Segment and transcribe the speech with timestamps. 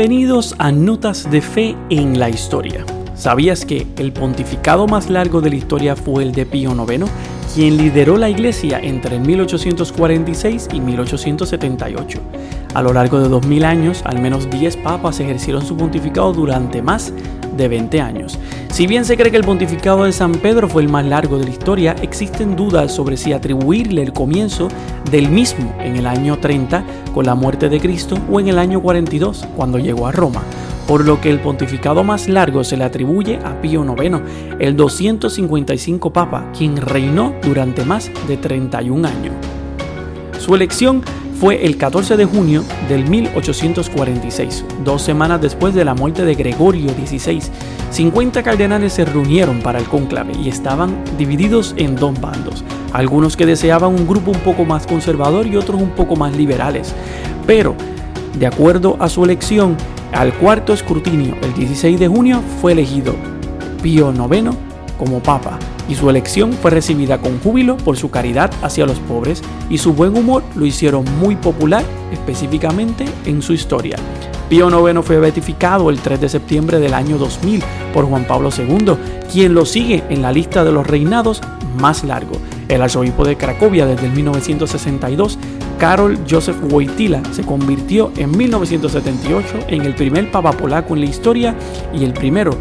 [0.00, 2.86] Bienvenidos a Notas de Fe en la Historia.
[3.20, 7.04] ¿Sabías que el pontificado más largo de la historia fue el de Pío IX,
[7.54, 12.18] quien lideró la iglesia entre 1846 y 1878?
[12.72, 17.12] A lo largo de 2000 años, al menos 10 papas ejercieron su pontificado durante más
[17.58, 18.38] de 20 años.
[18.72, 21.44] Si bien se cree que el pontificado de San Pedro fue el más largo de
[21.44, 24.68] la historia, existen dudas sobre si atribuirle el comienzo
[25.10, 28.80] del mismo en el año 30 con la muerte de Cristo o en el año
[28.80, 30.40] 42 cuando llegó a Roma
[30.90, 34.22] por lo que el pontificado más largo se le atribuye a Pío IX,
[34.58, 39.32] el 255 Papa, quien reinó durante más de 31 años.
[40.40, 41.00] Su elección
[41.38, 46.90] fue el 14 de junio del 1846, dos semanas después de la muerte de Gregorio
[46.90, 47.40] XVI.
[47.92, 53.46] 50 cardenales se reunieron para el cónclave y estaban divididos en dos bandos, algunos que
[53.46, 56.92] deseaban un grupo un poco más conservador y otros un poco más liberales.
[57.46, 57.76] Pero,
[58.36, 59.76] de acuerdo a su elección,
[60.12, 63.14] al cuarto escrutinio, el 16 de junio, fue elegido
[63.82, 64.50] Pío IX
[64.98, 65.58] como papa
[65.88, 69.92] y su elección fue recibida con júbilo por su caridad hacia los pobres y su
[69.92, 73.96] buen humor lo hicieron muy popular específicamente en su historia.
[74.48, 77.62] Pío IX fue beatificado el 3 de septiembre del año 2000
[77.94, 78.94] por Juan Pablo II,
[79.32, 81.40] quien lo sigue en la lista de los reinados
[81.78, 82.32] más largo.
[82.70, 85.38] El arzobispo de Cracovia desde el 1962
[85.80, 91.56] Karol Joseph Wojtyla se convirtió en 1978 en el primer papa polaco en la historia
[91.92, 92.52] y el primero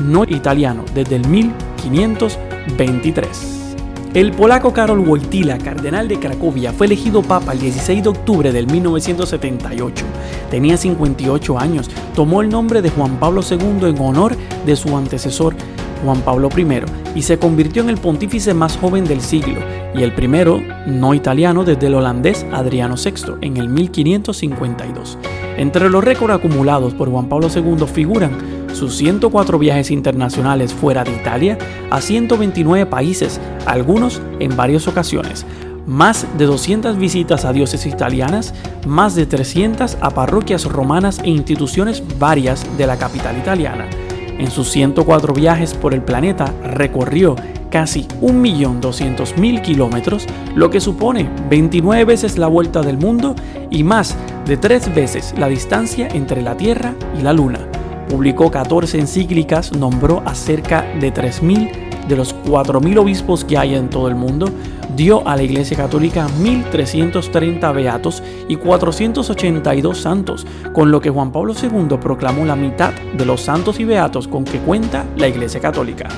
[0.00, 3.58] no italiano desde el 1523.
[4.14, 8.66] El polaco Karol Wojtyla, cardenal de Cracovia, fue elegido papa el 16 de octubre del
[8.66, 10.06] 1978.
[10.50, 15.54] Tenía 58 años, tomó el nombre de Juan Pablo II en honor de su antecesor
[16.02, 16.64] Juan Pablo I
[17.14, 19.60] y se convirtió en el pontífice más joven del siglo
[19.94, 25.18] y el primero no italiano desde el holandés Adriano VI en el 1552.
[25.56, 31.12] Entre los récords acumulados por Juan Pablo II figuran sus 104 viajes internacionales fuera de
[31.12, 31.58] Italia
[31.90, 35.44] a 129 países, algunos en varias ocasiones,
[35.86, 38.54] más de 200 visitas a diócesis italianas,
[38.86, 43.86] más de 300 a parroquias romanas e instituciones varias de la capital italiana.
[44.40, 47.36] En sus 104 viajes por el planeta recorrió
[47.68, 53.34] casi 1.200.000 kilómetros, lo que supone 29 veces la vuelta del mundo
[53.68, 57.60] y más de 3 veces la distancia entre la Tierra y la Luna.
[58.08, 63.88] Publicó 14 encíclicas, nombró a cerca de 3.000 de los 4.000 obispos que hay en
[63.88, 64.46] todo el mundo,
[64.96, 71.54] dio a la Iglesia Católica 1.330 beatos y 482 santos, con lo que Juan Pablo
[71.60, 76.08] II proclamó la mitad de los santos y beatos con que cuenta la Iglesia Católica.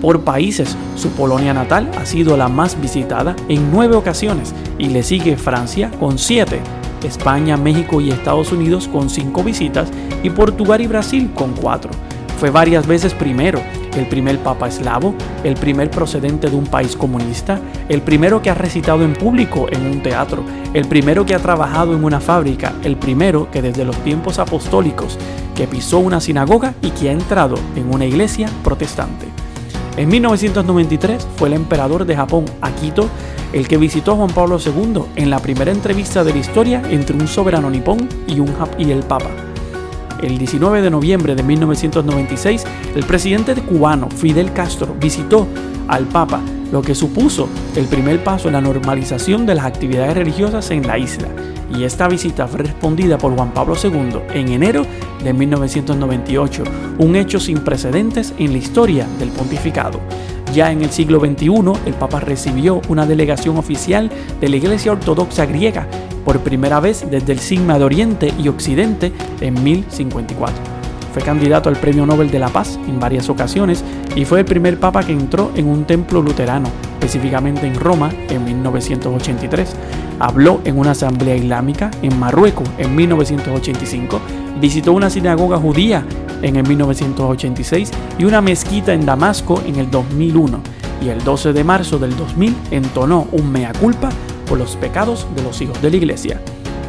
[0.00, 5.02] Por países, su Polonia natal ha sido la más visitada en nueve ocasiones y le
[5.02, 6.60] sigue Francia con siete,
[7.02, 9.88] España, México y Estados Unidos con cinco visitas
[10.22, 11.90] y Portugal y Brasil con cuatro.
[12.38, 13.60] Fue varias veces primero,
[13.96, 18.54] el primer papa eslavo, el primer procedente de un país comunista, el primero que ha
[18.54, 20.44] recitado en público en un teatro,
[20.74, 25.18] el primero que ha trabajado en una fábrica, el primero que desde los tiempos apostólicos
[25.54, 29.26] que pisó una sinagoga y que ha entrado en una iglesia protestante.
[29.96, 33.08] En 1993 fue el emperador de Japón, Akito,
[33.52, 37.16] el que visitó a Juan Pablo II en la primera entrevista de la historia entre
[37.16, 39.47] un soberano nipón y, un, y el Papa.
[40.22, 42.64] El 19 de noviembre de 1996,
[42.96, 45.46] el presidente cubano Fidel Castro visitó
[45.86, 46.40] al Papa,
[46.72, 50.98] lo que supuso el primer paso en la normalización de las actividades religiosas en la
[50.98, 51.28] isla.
[51.72, 54.84] Y esta visita fue respondida por Juan Pablo II en enero
[55.22, 56.64] de 1998,
[56.98, 60.00] un hecho sin precedentes en la historia del pontificado.
[60.52, 61.48] Ya en el siglo XXI,
[61.86, 65.86] el Papa recibió una delegación oficial de la Iglesia Ortodoxa griega
[66.28, 70.54] por primera vez desde el Sigma de Oriente y Occidente en 1054.
[71.14, 73.82] Fue candidato al Premio Nobel de la Paz en varias ocasiones
[74.14, 78.44] y fue el primer papa que entró en un templo luterano, específicamente en Roma en
[78.44, 79.74] 1983.
[80.18, 84.20] Habló en una asamblea islámica en Marruecos en 1985,
[84.60, 86.04] visitó una sinagoga judía
[86.42, 90.60] en el 1986 y una mezquita en Damasco en el 2001
[91.00, 94.10] y el 12 de marzo del 2000 entonó un mea culpa
[94.48, 96.40] por los pecados de los hijos de la iglesia.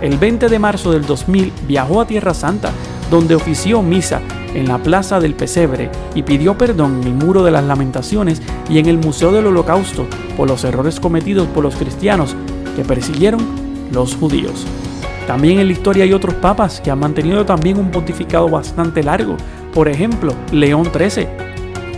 [0.00, 2.70] El 20 de marzo del 2000 viajó a Tierra Santa,
[3.10, 4.20] donde ofició misa
[4.54, 8.40] en la Plaza del Pesebre y pidió perdón en el Muro de las Lamentaciones
[8.70, 10.06] y en el Museo del Holocausto
[10.36, 12.36] por los errores cometidos por los cristianos
[12.76, 13.40] que persiguieron
[13.92, 14.64] los judíos.
[15.26, 19.36] También en la historia hay otros papas que han mantenido también un pontificado bastante largo.
[19.74, 21.26] Por ejemplo, León XIII,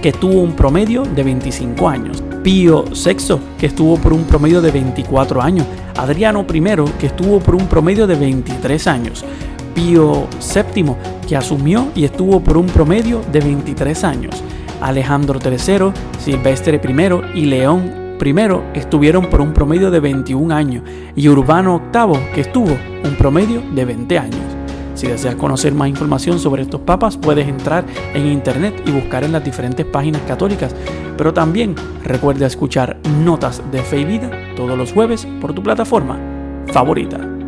[0.02, 2.24] que tuvo un promedio de 25 años.
[2.42, 5.66] Pío VI, que estuvo por un promedio de 24 años.
[5.96, 6.62] Adriano I,
[6.98, 9.24] que estuvo por un promedio de 23 años.
[9.74, 10.94] Pío VII,
[11.28, 14.42] que asumió y estuvo por un promedio de 23 años.
[14.80, 20.82] Alejandro III, Silvestre I y León I estuvieron por un promedio de 21 años
[21.16, 24.59] y Urbano VIII, que estuvo un promedio de 20 años.
[25.00, 29.32] Si deseas conocer más información sobre estos papas, puedes entrar en internet y buscar en
[29.32, 30.76] las diferentes páginas católicas.
[31.16, 31.74] Pero también
[32.04, 36.18] recuerda escuchar Notas de Fe y Vida todos los jueves por tu plataforma
[36.66, 37.39] favorita.